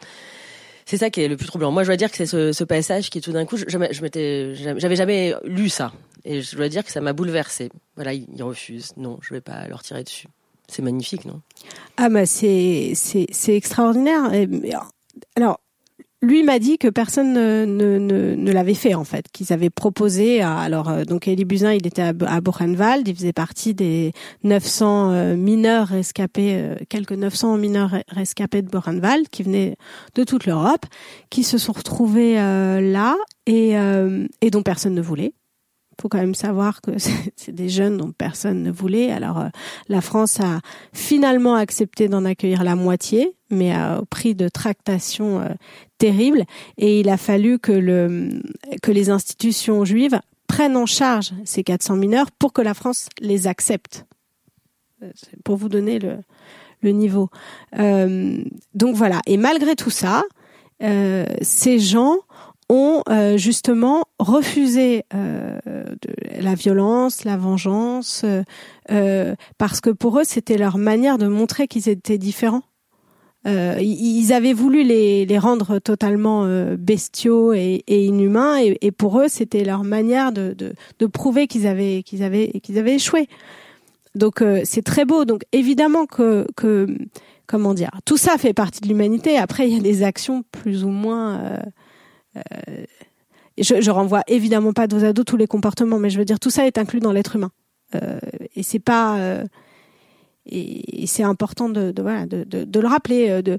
[0.85, 1.71] c'est ça qui est le plus troublant.
[1.71, 5.35] Moi, je dois dire que c'est ce, passage qui, tout d'un coup, je, je jamais
[5.45, 5.93] lu ça,
[6.25, 7.71] et je dois dire que ça m'a bouleversé.
[7.95, 8.93] Voilà, ils refusent.
[8.97, 10.27] Non, je vais pas leur tirer dessus.
[10.69, 11.41] C'est magnifique, non?
[11.97, 14.31] Ah bah c'est c'est extraordinaire.
[15.37, 15.61] Alors
[16.23, 20.41] lui m'a dit que personne ne, l'avait fait en fait, qu'ils avaient proposé.
[20.41, 24.13] À, alors euh, donc Elie Buzyn, il était à, à il faisait partie des
[24.45, 29.77] 900 euh, mineurs rescapés, euh, quelques 900 mineurs rescapés de Buchenwald qui venaient
[30.15, 30.87] de toute l'Europe,
[31.29, 33.75] qui se sont retrouvés là et,
[34.41, 35.35] et dont personne ne voulait
[36.03, 36.91] faut quand même savoir que
[37.37, 39.13] c'est des jeunes dont personne ne voulait.
[39.13, 39.49] Alors euh,
[39.89, 40.61] la France a
[40.93, 45.49] finalement accepté d'en accueillir la moitié, mais au prix de tractations euh,
[45.99, 46.45] terribles.
[46.77, 48.43] Et il a fallu que, le,
[48.83, 53.47] que les institutions juives prennent en charge ces 400 mineurs pour que la France les
[53.47, 54.05] accepte.
[55.03, 55.11] Euh,
[55.45, 56.19] pour vous donner le,
[56.81, 57.31] le niveau.
[57.79, 59.21] donc voilà.
[59.27, 60.25] Et malgré tout ça,
[60.81, 62.17] ces gens
[62.73, 65.59] ont euh, justement refusé euh,
[66.41, 68.25] la violence, la vengeance,
[68.91, 72.63] euh, parce que pour eux c'était leur manière de montrer qu'ils étaient différents.
[73.45, 76.47] ils avaient voulu les, rendre totalement
[76.79, 80.55] bestiaux et, inhumains, et, pour eux c'était leur manière de,
[81.13, 83.29] prouver qu'ils avaient qu'ils avaient échoué.
[84.15, 85.25] Donc c'est très beau.
[85.25, 86.87] Donc évidemment que, que
[87.47, 89.37] comment dire, tout ça fait partie de l'humanité.
[89.37, 91.61] Après il y a des actions plus ou moins
[93.59, 96.41] je, je renvoie évidemment pas dos à dos tous les comportements, mais je veux dire
[96.41, 97.51] tout ça est inclus dans l'être humain.
[97.95, 98.19] Euh,
[98.57, 99.45] et c'est pas euh,
[100.47, 103.43] et, c'est important de, de, voilà, de, de, de, le rappeler.
[103.43, 103.59] De,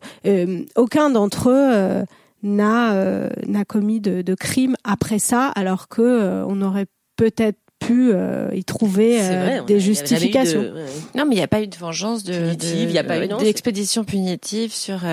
[0.76, 2.04] aucun d'entre eux
[2.42, 8.12] n'a n'a commis de, de crime après ça, alors que on aurait peut-être pu
[8.54, 9.20] y trouver
[9.68, 10.74] des justifications.
[11.16, 13.28] Non, mais il n'y a pas eu de vengeance de, il y a pas eu
[13.28, 15.06] d'expédition punitive sur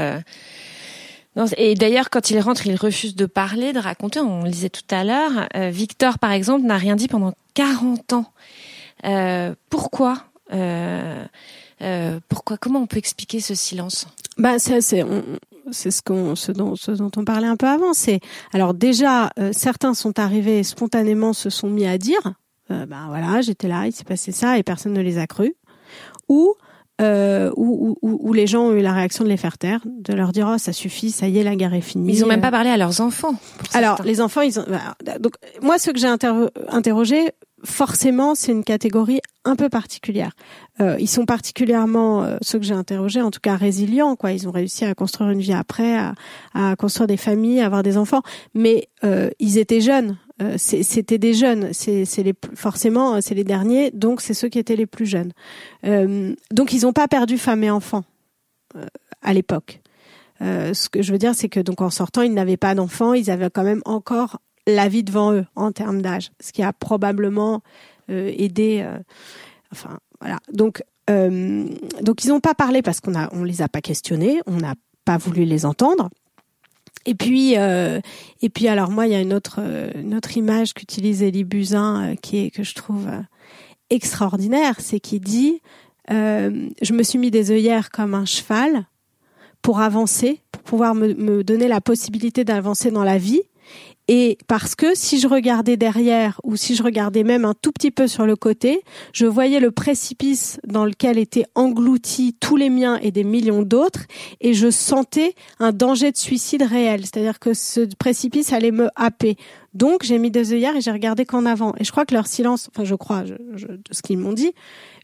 [1.57, 4.21] et d'ailleurs, quand il rentre, il refuse de parler, de raconter.
[4.21, 5.49] On le disait tout à l'heure.
[5.57, 8.27] Euh, Victor, par exemple, n'a rien dit pendant 40 ans.
[9.05, 11.25] Euh, pourquoi euh,
[11.83, 14.07] euh, Pourquoi Comment on peut expliquer ce silence?
[14.37, 14.81] Bah, c'est
[15.73, 17.93] c'est ce qu'on ce dont ce dont on parlait un peu avant.
[17.93, 18.21] C'est
[18.53, 22.35] alors déjà euh, certains sont arrivés spontanément, se sont mis à dire.
[22.69, 25.55] ben voilà, j'étais là, il s'est passé ça et personne ne les a cru.
[26.29, 26.55] Ou
[27.01, 30.13] euh, où, où, où, les gens ont eu la réaction de les faire taire, de
[30.13, 32.13] leur dire oh ça suffit, ça y est la guerre est finie.
[32.13, 33.35] Ils ont même pas parlé à leurs enfants.
[33.75, 34.65] Alors les enfants ils ont
[35.21, 36.09] donc moi ce que j'ai
[36.69, 37.33] interrogé
[37.65, 40.33] forcément, c'est une catégorie un peu particulière.
[40.81, 44.17] Euh, ils sont particulièrement, euh, ceux que j'ai interrogés, en tout cas résilients.
[44.17, 46.15] Quoi, ils ont réussi à construire une vie après, à,
[46.55, 48.23] à construire des familles, à avoir des enfants.
[48.55, 50.17] Mais euh, ils étaient jeunes.
[50.41, 51.71] Euh, c'était des jeunes.
[52.55, 53.91] Forcément, c'est les derniers.
[53.91, 55.33] Donc c'est ceux qui étaient les plus jeunes.
[55.85, 58.05] Euh, donc ils n'ont pas perdu femme et enfant
[59.23, 59.81] à l'époque.
[60.41, 63.15] ce que je veux dire, c'est que donc en sortant, ils n'avaient pas d'enfants.
[63.15, 66.73] Ils avaient quand même encore la vie devant eux en termes d'âge, ce qui a
[66.73, 67.63] probablement
[68.11, 68.81] euh, aidé.
[68.83, 68.99] Euh,
[69.73, 70.39] enfin, voilà.
[70.53, 71.67] Donc, euh,
[72.23, 74.75] ils n'ont pas parlé parce qu'on a, les a pas questionnés, on n'a
[75.05, 76.11] pas voulu les entendre.
[77.07, 79.61] Et puis, et puis alors moi, il y a une autre,
[80.15, 83.09] autre image qu'utilise Elie Buzyn qui est que je trouve
[83.89, 85.63] extraordinaire, c'est qu'il dit
[86.09, 88.87] je me suis mis des œillères comme un cheval
[89.63, 93.43] pour avancer, pour pouvoir me donner la possibilité d'avancer dans la vie.
[94.13, 97.93] Et parce que si je regardais derrière ou si je regardais même un tout petit
[97.93, 102.99] peu sur le côté, je voyais le précipice dans lequel étaient engloutis tous les miens
[103.03, 104.07] et des millions d'autres
[104.41, 107.03] et je sentais un danger de suicide réel.
[107.03, 109.37] C'est-à-dire que ce précipice allait me happer.
[109.75, 111.73] Donc j'ai mis des œillères et j'ai regardé qu'en avant.
[111.79, 113.39] Et je crois que leur silence, enfin je crois, de
[113.93, 114.55] ce qu'ils m'ont dit,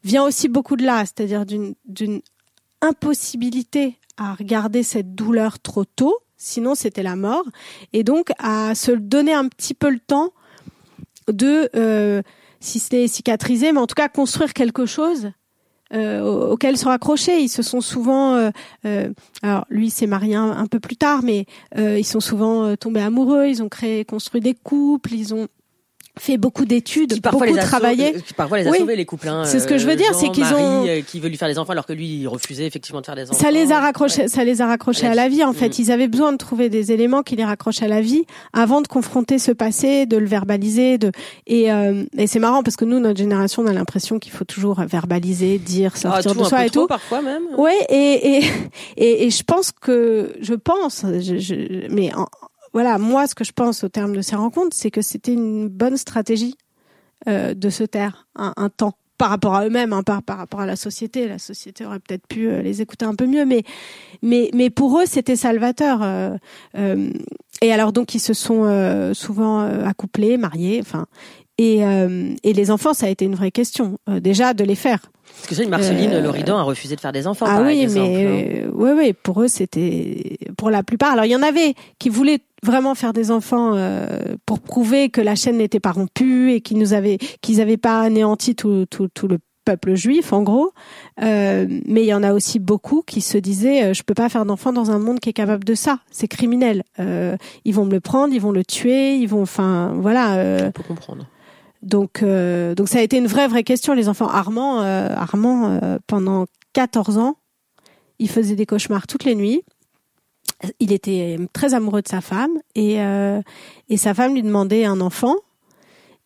[0.03, 2.23] vient aussi beaucoup de là, c'est-à-dire d'une
[2.83, 7.45] impossibilité à regarder cette douleur trop tôt sinon c'était la mort.
[7.93, 10.33] Et donc à se donner un petit peu le temps
[11.29, 12.23] de, euh,
[12.61, 15.31] si c'était cicatrisé, mais en tout cas construire quelque chose
[15.93, 17.41] euh, auquel se raccrocher.
[17.41, 18.51] Ils se sont souvent,
[18.85, 19.11] euh,
[19.43, 21.47] alors lui s'est marié un, peu plus tard, mais
[21.77, 23.47] ils sont souvent tombés amoureux.
[23.47, 25.13] Ils ont créé, construit des couples.
[25.13, 25.49] Ils ont
[26.19, 28.17] fait beaucoup d'études, beaucoup les travaillé.
[28.37, 29.29] parfois les a sauvés les couples.
[29.29, 31.49] Hein, c'est ce que je veux dire, c'est qu'ils ont euh, qui veut lui faire
[31.49, 33.39] des enfants alors que lui il refusait effectivement de faire des enfants.
[33.39, 35.69] Ça les a raccrochés, ça les a raccrochés à la vie en fait.
[35.69, 35.83] Mm.
[35.83, 38.89] Ils avaient besoin de trouver des éléments qui les raccrochent à la vie avant de
[38.89, 41.13] confronter ce passé, de le verbaliser, de
[41.47, 44.45] et, euh, et c'est marrant parce que nous notre génération on a l'impression qu'il faut
[44.45, 46.87] toujours verbaliser, dire, ah, sortir de soi et tout.
[46.87, 47.43] Parfois même.
[47.59, 48.45] Ouais et et,
[48.97, 52.27] et et je pense que je pense, je, je mais en,
[52.73, 55.69] voilà, moi, ce que je pense au terme de ces rencontres, c'est que c'était une
[55.69, 56.57] bonne stratégie
[57.29, 60.77] euh, de se taire un, temps par rapport à eux-mêmes, hein, par, rapport à la
[60.77, 61.27] société.
[61.27, 63.63] La société aurait peut-être pu euh, les écouter un peu mieux, mais
[64.23, 66.01] mais mais pour eux, c'était salvateur.
[66.03, 67.11] Euh,
[67.63, 71.07] et alors donc, ils se sont souvent accouplés, mariés, enfin.
[71.59, 73.99] Et, et les enfants, ça a été une vraie question.
[74.21, 75.01] déjà de les faire.
[75.37, 76.23] Parce que ça, Marceline euh...
[76.23, 77.47] Loridan a refusé de faire des enfants.
[77.49, 78.71] Ah par oui, exemple, mais hein.
[78.75, 81.13] oui, oui, pour eux, c'était pour la plupart.
[81.13, 85.21] Alors il y en avait qui voulaient vraiment faire des enfants euh, pour prouver que
[85.21, 89.09] la chaîne n'était pas rompue et qu'ils nous avaient qu'ils n'avaient pas anéanti tout, tout,
[89.09, 90.73] tout le peuple juif en gros
[91.23, 94.29] euh, mais il y en a aussi beaucoup qui se disaient euh, je peux pas
[94.29, 97.85] faire d'enfants dans un monde qui est capable de ça c'est criminel euh, ils vont
[97.85, 101.27] me le prendre ils vont le tuer ils vont enfin voilà euh, on peut comprendre
[101.87, 103.95] donc, euh, donc ça a été une vraie, vraie question.
[103.95, 107.37] Les enfants Armand, euh, Armand euh, pendant 14 ans,
[108.19, 109.63] il faisait des cauchemars toutes les nuits.
[110.81, 112.97] Il était très amoureux de sa femme et,
[113.89, 115.37] et sa femme lui demandait un enfant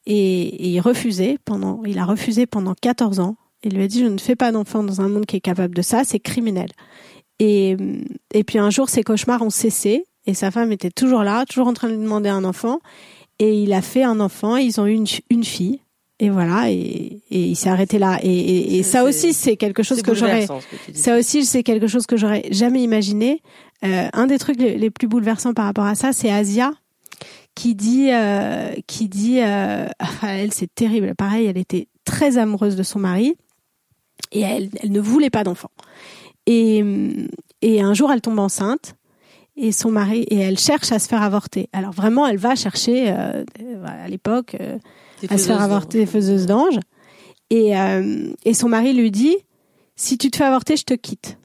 [0.06, 3.36] et, et, il refusait pendant, il a refusé pendant 14 ans.
[3.64, 5.74] Il lui a dit je ne fais pas d'enfant dans un monde qui est capable
[5.74, 6.68] de ça, c'est criminel.
[7.40, 7.76] Et,
[8.32, 11.66] et puis un jour, ses cauchemars ont cessé et sa femme était toujours là, toujours
[11.66, 12.78] en train de lui demander un enfant
[13.40, 14.56] et il a fait un enfant.
[14.56, 15.80] Ils ont eu une, une fille.
[16.22, 18.18] Et voilà, et, et il s'est arrêté là.
[18.22, 20.46] Et, et, ça aussi, c'est quelque chose que j'aurais.
[20.92, 23.40] Ça aussi, c'est quelque chose que j'aurais jamais imaginé.
[23.84, 26.72] Euh, un des trucs les, plus bouleversants par rapport à ça, c'est Asia
[27.54, 29.86] qui dit, euh, qui dit, euh,
[30.22, 31.14] elle c'est terrible.
[31.14, 33.34] Pareil, elle était très amoureuse de son mari
[34.30, 35.70] et elle, elle ne voulait pas d'enfant.
[36.44, 36.84] Et,
[37.62, 38.94] et un jour, elle tombe enceinte
[39.56, 41.68] et son mari et elle cherche à se faire avorter.
[41.72, 43.44] Alors vraiment, elle va chercher euh,
[43.84, 44.78] à l'époque euh,
[45.28, 46.78] à se faire avorter faiseuse d'ange.
[47.50, 49.36] Et, euh, et son mari lui dit
[49.96, 51.36] si tu te fais avorter, je te quitte.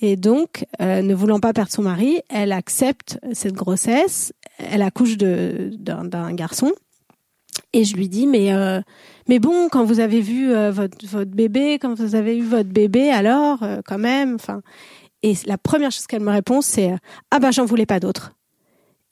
[0.00, 4.32] Et donc, ne voulant pas perdre son mari, elle accepte cette grossesse.
[4.58, 6.72] Elle accouche de d'un garçon.
[7.72, 8.80] Et je lui dis mais euh,
[9.28, 13.10] mais bon quand vous avez vu votre votre bébé, quand vous avez eu votre bébé,
[13.10, 14.62] alors quand même, enfin.
[15.24, 16.94] Et la première chose qu'elle me répond, c'est
[17.30, 18.34] ah ben j'en voulais pas d'autres.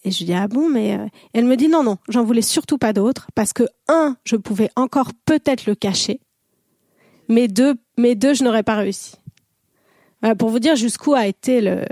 [0.05, 2.77] Et je dis ah bon mais euh, elle me dit non non j'en voulais surtout
[2.77, 6.21] pas d'autres parce que un je pouvais encore peut-être le cacher,
[7.29, 9.15] mais deux mais deux je n'aurais pas réussi.
[10.21, 11.83] Voilà, pour vous dire jusqu'où a été le,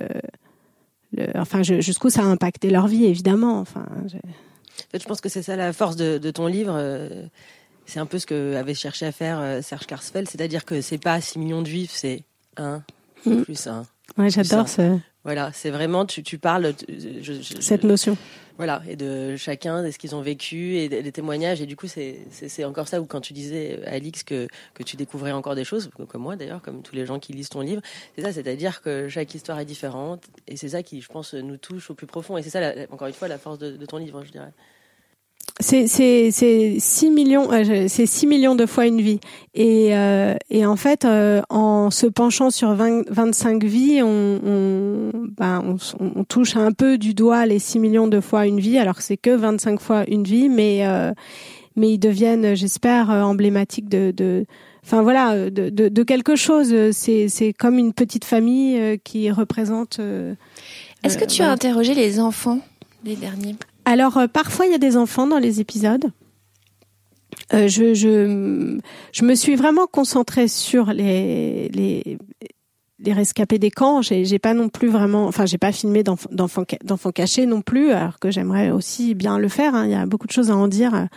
[1.13, 3.59] le enfin jusqu'où ça a impacté leur vie évidemment.
[3.59, 4.19] Enfin je...
[4.19, 6.75] En fait, je pense que c'est ça la force de, de ton livre.
[6.77, 7.25] Euh,
[7.87, 11.21] c'est un peu ce que avait cherché à faire Serge Karsfeld, c'est-à-dire que c'est pas
[11.23, 12.23] 6 millions de juifs, c'est
[12.59, 12.83] 1
[13.25, 13.43] mm.
[13.43, 13.87] plus 1.
[14.19, 14.99] Ouais, j'adore ce.
[15.25, 16.73] Voilà, c'est vraiment, tu, tu parles.
[17.61, 18.17] Cette notion.
[18.57, 21.63] Voilà, et de chacun, de ce qu'ils ont vécu, et des témoignages.
[21.63, 25.33] Et du coup, c'est encore ça où quand tu disais, Alix, que, que tu découvrais
[25.33, 27.81] encore des choses, comme moi d'ailleurs, comme tous les gens qui lisent ton livre,
[28.17, 30.25] c'est ça, c'est-à-dire que chaque histoire est différente.
[30.47, 32.37] Et c'est ça qui, je pense, nous touche au plus profond.
[32.37, 34.53] Et c'est ça, encore une fois, la force de, de ton livre, je dirais
[35.61, 39.21] c'est c'est c'est 6 millions euh, c'est 6 millions de fois une vie.
[39.55, 45.11] Et euh, et en fait euh, en se penchant sur 20, 25 vies on on,
[45.37, 48.79] ben, on on touche un peu du doigt les 6 millions de fois une vie
[48.79, 50.83] alors que c'est que 25 fois une vie mais
[51.77, 54.47] mais ils deviennent j'espère emblématiques de de
[54.83, 56.75] enfin voilà de, de, de quelque chose.
[56.93, 60.01] C'est c'est comme une petite famille qui représente
[61.05, 62.61] Est-ce que tu as interrogé les enfants
[63.05, 63.57] des derniers
[63.91, 66.07] alors euh, parfois il y a des enfants dans les épisodes.
[67.53, 68.79] Euh, je, je,
[69.13, 72.19] je me suis vraiment concentrée sur les, les,
[73.01, 74.03] les rescapés des camps.
[74.03, 76.31] J'ai, j'ai pas non plus vraiment, enfin j'ai pas filmé d'enfants,
[76.85, 79.75] d'enfants cachés non plus, alors que j'aimerais aussi bien le faire.
[79.75, 79.87] Hein.
[79.87, 81.09] Il y a beaucoup de choses à en dire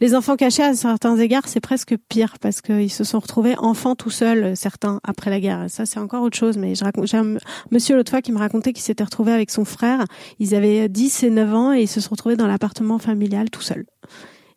[0.00, 3.94] les enfants cachés, à certains égards, c'est presque pire parce qu'ils se sont retrouvés enfants
[3.94, 5.66] tout seuls, certains, après la guerre.
[5.68, 6.56] Ça, c'est encore autre chose.
[6.56, 7.34] Mais je raconte, j'ai un
[7.70, 10.04] monsieur l'autre fois qui me racontait qu'il s'était retrouvé avec son frère.
[10.38, 13.60] Ils avaient 10 et 9 ans et ils se sont retrouvés dans l'appartement familial tout
[13.60, 13.84] seuls.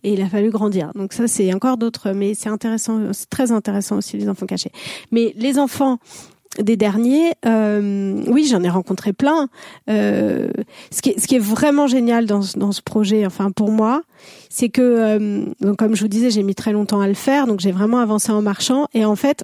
[0.03, 0.91] Et il a fallu grandir.
[0.95, 4.71] Donc ça, c'est encore d'autres, mais c'est intéressant, c'est très intéressant aussi les enfants cachés.
[5.11, 5.97] Mais les enfants
[6.59, 9.49] des derniers, euh, oui, j'en ai rencontré plein.
[9.89, 10.49] Euh,
[10.91, 14.03] ce, qui est, vraiment génial dans, dans ce projet, enfin pour moi,
[14.49, 17.47] c'est que, euh, donc comme je vous disais, j'ai mis très longtemps à le faire,
[17.47, 18.87] donc j'ai vraiment avancé en marchant.
[18.93, 19.43] Et en fait,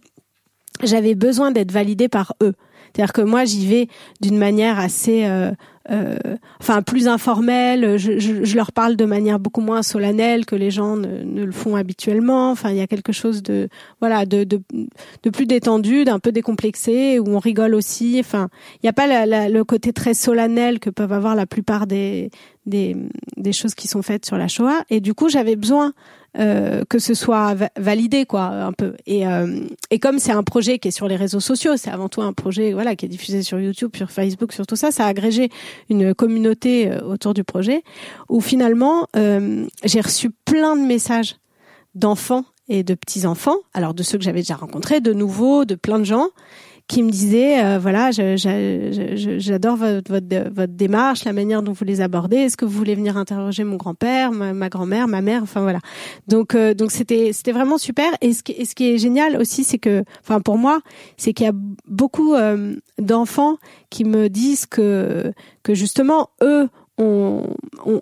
[0.84, 2.54] j'avais besoin d'être validée par eux.
[2.94, 3.88] C'est-à-dire que moi, j'y vais
[4.20, 5.52] d'une manière assez, euh,
[5.92, 6.18] euh,
[6.60, 7.98] enfin, plus informelle.
[7.98, 11.52] Je, je, je, leur parle de manière beaucoup moins solennelle que les gens ne, le
[11.52, 12.52] font habituellement.
[12.52, 14.62] Enfin, il y a quelque chose de, voilà, de, de,
[15.24, 18.18] de plus détendu, d'un peu décomplexé, où on rigole aussi.
[18.20, 21.86] Enfin, il n'y a pas la, le côté très solennel que peuvent avoir la plupart
[21.86, 22.32] des,
[22.66, 22.96] des,
[23.38, 24.84] des choses qui sont faites sur la Shoah.
[24.90, 25.94] Et du coup, j'avais besoin
[26.38, 28.94] euh, que ce soit validé quoi un peu.
[29.08, 32.08] Et euh, et comme c'est un projet qui est sur les réseaux sociaux c'est avant
[32.08, 35.06] tout un projet voilà qui est diffusé sur YouTube sur Facebook sur tout ça ça
[35.06, 35.50] a agrégé
[35.90, 37.84] une communauté euh, autour du projet
[38.30, 39.08] où finalement
[39.84, 41.38] j'ai reçu plein de messages
[41.96, 45.76] d'enfants et de petits enfants alors de ceux que j'avais déjà rencontrés de nouveaux de
[45.76, 46.28] plein de gens
[46.90, 52.02] qui me disait euh, voilà j'adore votre, votre, votre démarche la manière dont vous les
[52.02, 52.38] abordez.
[52.38, 55.44] Est-ce que vous voulez venir interroger mon grand-père ma, grand-mère ma mère?
[55.44, 55.80] Enfin voilà.
[56.28, 58.12] Donc euh, donc c'était c'était vraiment super.
[58.22, 60.82] Et ce qui, ce qui est génial aussi c'est que enfin pour moi
[61.16, 61.54] c'est qu'il y a
[61.88, 63.58] beaucoup euh, d'enfants
[63.92, 67.44] qui me disent que que justement eux ont,
[67.86, 68.02] ont,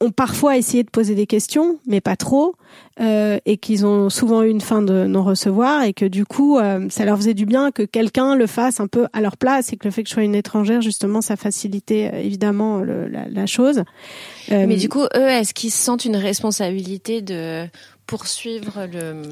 [0.00, 2.54] ont, parfois essayé de poser des questions, mais pas trop,
[3.00, 6.86] euh, et qu'ils ont souvent eu une fin de non-recevoir, et que du coup, euh,
[6.90, 9.76] ça leur faisait du bien que quelqu'un le fasse un peu à leur place, et
[9.76, 13.28] que le fait que je sois une étrangère, justement, ça facilitait euh, évidemment le, la,
[13.28, 13.84] la, chose.
[14.50, 17.66] Mais du coup, eux, est-ce qu'ils se sentent une responsabilité de
[18.06, 19.22] poursuivre le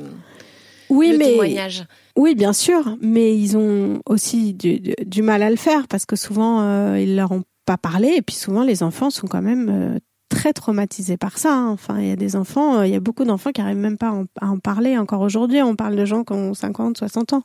[0.88, 1.84] oui, le mais témoignage?
[2.16, 6.04] oui, bien sûr, mais ils ont aussi du, du, du mal à le faire parce
[6.04, 9.98] que souvent ils leur ont pas parlé et puis souvent les enfants sont quand même
[10.32, 11.54] très traumatisés par ça.
[11.54, 11.70] Hein.
[11.70, 13.98] Enfin, il y a des enfants, euh, il y a beaucoup d'enfants qui arrivent même
[13.98, 15.62] pas à en, à en, parler encore aujourd'hui.
[15.62, 17.44] On parle de gens qui ont 50, 60 ans.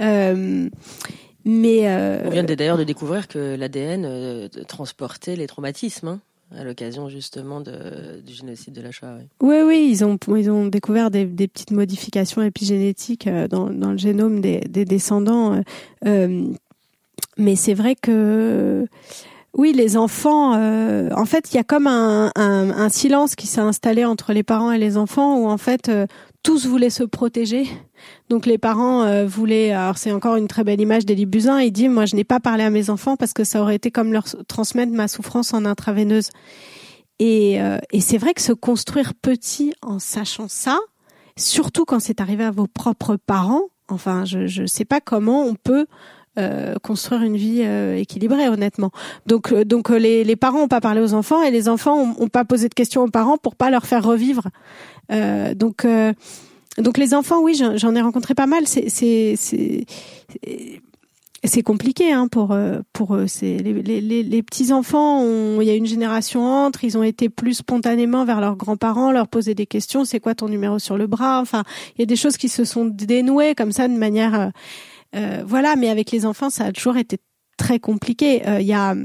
[0.00, 0.68] Euh,
[1.44, 2.22] mais euh...
[2.24, 6.08] on vient d'ailleurs de découvrir que l'ADN euh, transportait les traumatismes.
[6.08, 6.20] Hein
[6.56, 9.16] à l'occasion justement de, du génocide de la Shoah.
[9.40, 13.90] Oui, oui, oui ils ont ils ont découvert des, des petites modifications épigénétiques dans, dans
[13.90, 15.60] le génome des, des descendants.
[16.06, 16.46] Euh,
[17.36, 18.86] mais c'est vrai que
[19.56, 23.46] oui, les enfants, euh, en fait, il y a comme un, un, un silence qui
[23.46, 26.06] s'est installé entre les parents et les enfants, où en fait euh,
[26.42, 27.66] tous voulaient se protéger.
[28.28, 31.72] Donc les parents euh, voulaient, alors c'est encore une très belle image d'Elie Buzyn, il
[31.72, 34.12] dit, moi je n'ai pas parlé à mes enfants parce que ça aurait été comme
[34.12, 36.28] leur transmettre ma souffrance en intraveineuse.
[37.18, 40.78] Et, euh, et c'est vrai que se construire petit en sachant ça,
[41.38, 45.54] surtout quand c'est arrivé à vos propres parents, enfin je ne sais pas comment on
[45.54, 45.86] peut
[46.82, 48.90] construire une vie euh, équilibrée honnêtement.
[49.26, 52.14] Donc euh, donc euh, les, les parents ont pas parlé aux enfants et les enfants
[52.18, 54.48] ont, pas posé de questions aux parents pour pas leur faire revivre.
[55.54, 55.86] donc
[56.78, 58.64] donc les enfants oui j'en ai rencontré pas mal.
[58.66, 59.36] C'est
[61.44, 62.56] c'est compliqué hein, pour
[62.92, 63.26] pour eux.
[63.42, 65.24] Les, les, les petits enfants.
[65.60, 66.84] Il y a une génération entre.
[66.84, 70.04] Ils ont été plus spontanément vers leurs grands-parents, leur poser des questions.
[70.04, 71.40] C'est quoi ton numéro sur le bras?
[71.40, 71.62] Enfin,
[71.96, 74.48] il y a des choses qui se sont dénouées comme ça de manière euh,
[75.46, 77.18] voilà, mais avec les enfants, ça a toujours été
[77.56, 78.42] très compliqué.
[78.44, 79.04] Il euh, y a euh,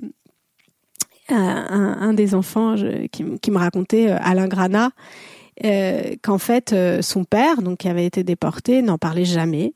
[1.30, 2.76] un, des enfants
[3.12, 4.92] qui, me racontait Alain Granat
[5.64, 9.74] euh, qu'en fait euh, son père, donc qui avait été déporté, n'en parlait jamais.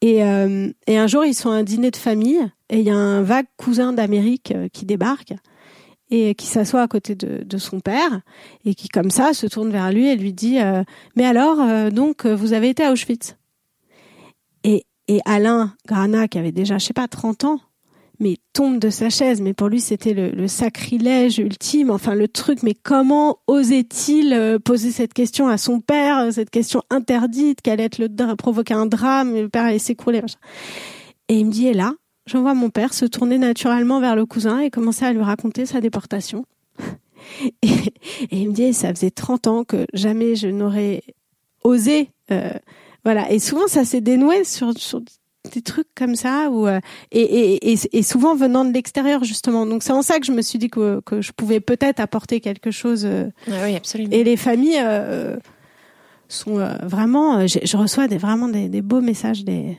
[0.00, 2.90] Et, euh, et un jour, ils sont à un dîner de famille et il y
[2.90, 5.34] a un vague cousin d'Amérique qui débarque
[6.10, 8.20] et qui s'assoit à côté de, de, son père
[8.64, 10.58] et qui comme ça se tourne vers lui et lui dit
[11.16, 13.36] mais alors donc vous avez été à Auschwitz?
[15.12, 17.60] Et, et Alain Grana qui avait déjà je sais pas 30 ans
[18.22, 19.40] mais tombe de sa chaise.
[19.40, 21.90] Mais pour lui, c'était le, sacrilège ultime.
[21.90, 22.62] Enfin, le truc.
[22.62, 27.74] Mais comment osait-il euh, poser cette question à son père, euh, cette question interdite, qu'elle
[27.74, 30.22] allait être le provoquer un drame, le père allait s'écrouler.
[31.28, 31.92] Et il me dit, et là,
[32.26, 35.66] je vois mon père se tourner naturellement vers le cousin et commencer à lui raconter
[35.66, 36.46] sa déportation.
[37.62, 37.68] Et,
[38.32, 41.02] il me dit, ça faisait 30 ans que jamais je n'aurais
[41.62, 42.10] osé.
[42.32, 42.50] Euh,
[43.04, 43.30] voilà.
[43.30, 45.00] Et souvent, ça s'est dénoué sur, sur
[45.52, 49.82] des trucs comme ça ou euh, et, et, et, souvent venant de l'extérieur justement donc
[49.82, 52.70] c'est en ça que je me suis dit que, que je pouvais peut-être apporter quelque
[52.70, 55.36] chose euh, ah oui absolument et les familles euh,
[56.28, 59.78] sont vraiment je reçois des vraiment des, des beaux messages des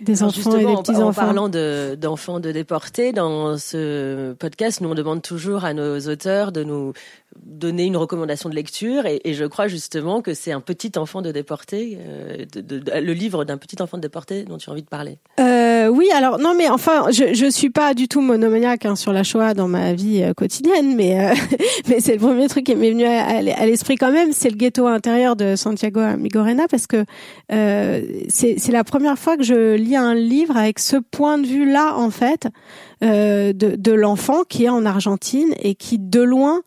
[0.00, 1.08] des enfants et des petits enfants.
[1.08, 5.98] En parlant de, d'enfants de déportés, dans ce podcast, nous on demande toujours à nos
[6.08, 6.92] auteurs de nous
[7.38, 11.30] donner une recommandation de lecture, et, je crois justement que c'est un petit enfant de
[11.30, 15.18] déporté, euh, le livre d'un petit enfant de déporté dont tu as envie de parler.
[15.38, 19.12] Euh, oui, alors non, mais enfin, je je suis pas du tout monomaniaque hein, sur
[19.12, 21.32] la Shoah dans ma vie euh, quotidienne, mais
[21.88, 24.86] mais c'est le premier truc qui m'est venu à, l'esprit quand même, c'est le ghetto
[24.86, 27.04] intérieur de Santiago Migorena, parce que
[27.48, 32.10] c'est la première fois que je lis un livre avec ce point de vue-là, en
[32.10, 32.48] fait,
[33.02, 36.62] de l'enfant qui est en Argentine et qui, de loin,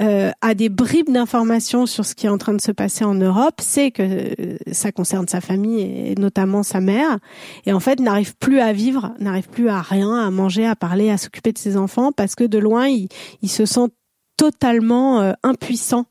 [0.00, 3.14] euh, a des bribes d'informations sur ce qui est en train de se passer en
[3.14, 7.18] Europe, sait que euh, ça concerne sa famille et notamment sa mère,
[7.64, 11.10] et en fait n'arrive plus à vivre, n'arrive plus à rien, à manger, à parler,
[11.10, 13.08] à s'occuper de ses enfants, parce que de loin, il,
[13.42, 13.88] il se sent
[14.36, 16.06] totalement euh, impuissant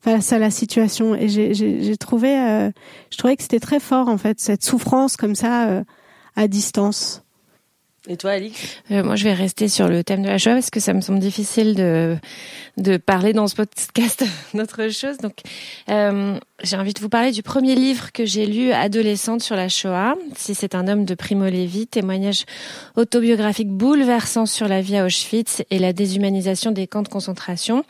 [0.00, 1.14] face à la situation.
[1.14, 2.70] Et j'ai trouvé, euh,
[3.10, 5.82] je trouvais que c'était très fort en fait cette souffrance comme ça
[6.36, 7.24] à distance.
[8.08, 10.70] Et toi, Alix euh, Moi, je vais rester sur le thème de la Shoah parce
[10.70, 12.16] que ça me semble difficile de
[12.78, 15.18] de parler dans ce podcast d'autre chose.
[15.18, 15.34] Donc,
[15.90, 19.68] euh, j'ai envie de vous parler du premier livre que j'ai lu adolescente sur la
[19.68, 20.14] Shoah.
[20.36, 22.44] Si c'est un homme de Primo Levi, témoignage
[22.96, 27.84] autobiographique bouleversant sur la vie à Auschwitz et la déshumanisation des camps de concentration.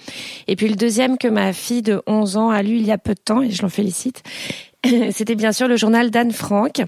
[0.46, 2.98] Et puis le deuxième que ma fille de 11 ans a lu il y a
[2.98, 4.22] peu de temps et je l'en félicite.
[5.12, 6.82] C'était bien sûr le journal d'Anne Frank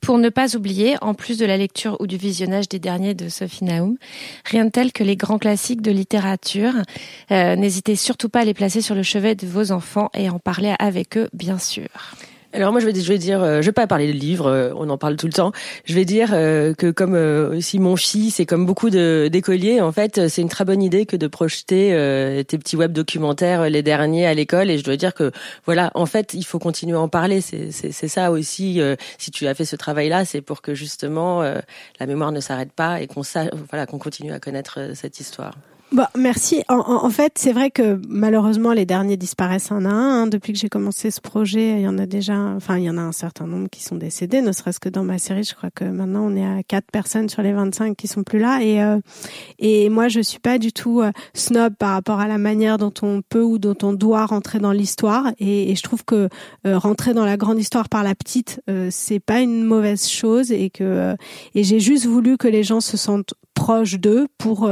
[0.00, 3.28] pour ne pas oublier, en plus de la lecture ou du visionnage des derniers de
[3.28, 3.96] Sophie Naoum,
[4.44, 6.74] rien de tel que les grands classiques de littérature.
[7.30, 10.38] Euh, n'hésitez surtout pas à les placer sur le chevet de vos enfants et en
[10.38, 11.88] parler avec eux, bien sûr.
[12.56, 14.96] Alors moi je vais, dire, euh, je vais pas parler de livres, euh, on en
[14.96, 15.52] parle tout le temps.
[15.84, 20.28] Je vais dire euh, que comme aussi mon fils et comme beaucoup d'écoliers, en fait,
[20.28, 21.90] c'est une très bonne idée que de projeter
[22.48, 24.70] tes petits web documentaires les derniers à l'école.
[24.70, 25.32] Et je dois dire que
[25.66, 27.42] voilà, en fait, il faut continuer à en parler.
[27.42, 28.80] C'est c'est ça aussi.
[29.18, 33.02] si tu as fait ce travail-là, c'est pour que justement la mémoire ne s'arrête pas
[33.02, 33.22] et qu'on
[33.68, 35.52] voilà, qu'on continue à connaître cette histoire.
[35.92, 36.64] Bah, merci.
[36.68, 40.22] En, en, fait, c'est vrai que malheureusement, les derniers disparaissent un à un.
[40.22, 40.26] Hein.
[40.26, 42.98] Depuis que j'ai commencé ce projet, il y en a déjà, enfin, il y en
[42.98, 45.44] a un certain nombre qui sont décédés, ne serait-ce que dans ma série.
[45.44, 48.40] Je crois que maintenant, on est à quatre personnes sur les 25 qui sont plus
[48.40, 48.62] là.
[48.62, 48.98] Et, euh,
[49.60, 52.94] et moi, je suis pas du tout euh, snob par rapport à la manière dont
[53.02, 55.32] on peut ou dont on doit rentrer dans l'histoire.
[55.38, 56.28] Et, et, je trouve que
[56.66, 60.50] euh, rentrer dans la grande histoire par la petite, c'est pas une mauvaise chose.
[60.50, 61.14] Et que
[61.54, 64.70] et j'ai juste voulu que les gens se sentent proches d'eux pour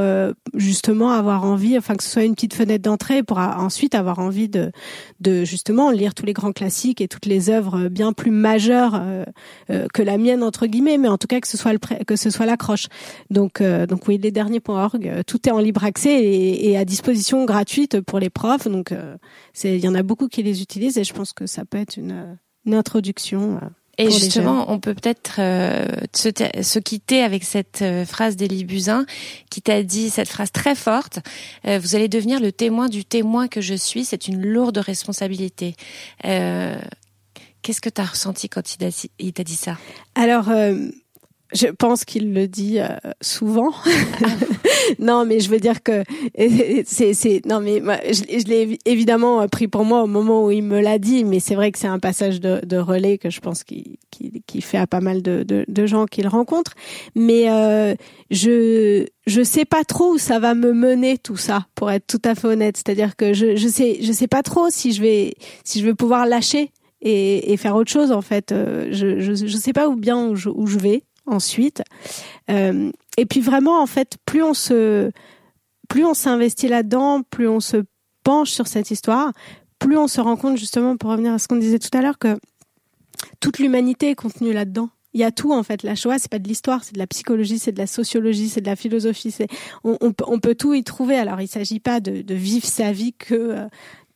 [0.53, 4.47] justement avoir envie, enfin que ce soit une petite fenêtre d'entrée pour ensuite avoir envie
[4.47, 4.71] de,
[5.19, 9.25] de justement lire tous les grands classiques et toutes les œuvres bien plus majeures euh,
[9.69, 12.15] euh, que la mienne entre guillemets, mais en tout cas que ce soit le que
[12.15, 12.87] ce soit l'accroche.
[13.29, 17.45] Donc euh, donc oui, les derniers.org, tout est en libre accès et, et, à disposition
[17.45, 18.67] gratuite pour les profs.
[18.67, 18.93] Donc
[19.53, 21.77] c'est il y en a beaucoup qui les utilisent et je pense que ça peut
[21.77, 23.59] être une, une introduction.
[23.97, 26.29] Et justement, on peut peut-être euh, se,
[26.61, 29.05] se, quitter avec cette euh, phrase d'Élie Buzyn
[29.49, 31.19] qui t'a dit cette phrase très forte
[31.65, 34.03] euh, Vous allez devenir le témoin du témoin que je suis.
[34.03, 35.75] C'est une lourde responsabilité.
[36.23, 38.77] Qu'est-ce que tu as ressenti quand
[39.19, 39.77] il t'a dit ça?
[40.13, 40.49] Alors,
[41.55, 42.89] je pense qu'il le dit euh,
[43.21, 43.71] souvent.
[44.99, 46.03] non, mais je veux dire que
[46.85, 50.81] c'est c'est non mais je, l'ai évidemment pris pour moi au moment où il me
[50.81, 53.63] l'a dit, mais c'est vrai que c'est un passage de, de, relais que je pense
[53.63, 56.73] qu'il qui, fait à pas mal de, de, de gens qu'il rencontre.
[57.15, 57.95] Mais euh,
[58.31, 62.21] je je sais pas trop où ça va me mener tout ça, pour être tout
[62.25, 62.77] à fait honnête.
[62.77, 65.95] C'est-à-dire que je je sais je sais pas trop si je vais si je vais
[65.95, 68.51] pouvoir lâcher et, et faire autre chose en fait.
[68.51, 71.83] Euh, je, je je sais pas où bien où je, où je vais ensuite.
[72.49, 75.11] Euh, et puis vraiment, en fait, plus on se,
[75.87, 77.77] plus on s'investit là-dedans, plus on se
[78.23, 79.31] penche sur cette histoire,
[79.79, 82.17] plus on se rend compte justement, pour revenir à ce qu'on disait tout à l'heure,
[82.17, 82.37] que
[83.39, 84.89] toute l'humanité est contenue là-dedans.
[85.13, 85.83] Il y a tout en fait.
[85.83, 88.59] La Shoah, c'est pas de l'histoire, c'est de la psychologie, c'est de la sociologie, c'est
[88.59, 89.31] de la philosophie.
[89.31, 89.47] C'est
[89.85, 91.15] on, on, peut tout y trouver.
[91.15, 93.65] Alors il s'agit pas de, vivre sa vie que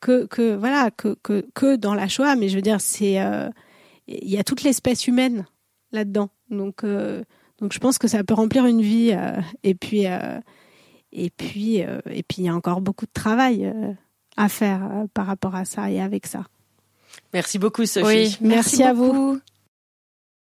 [0.02, 3.50] que, que voilà que, que, que dans la Shoah, mais je veux dire c'est euh,
[4.08, 5.46] il y a toute l'espèce humaine
[5.94, 6.30] là-dedans.
[6.50, 7.24] Donc euh,
[7.60, 9.12] donc je pense que ça peut remplir une vie.
[9.14, 10.06] Euh, et puis
[11.12, 13.72] et puis et puis il y a encore beaucoup de travail
[14.38, 16.46] à faire par rapport à ça et avec ça.
[17.34, 18.06] Merci beaucoup, Sophie.
[18.06, 19.40] Oui, merci, à vous.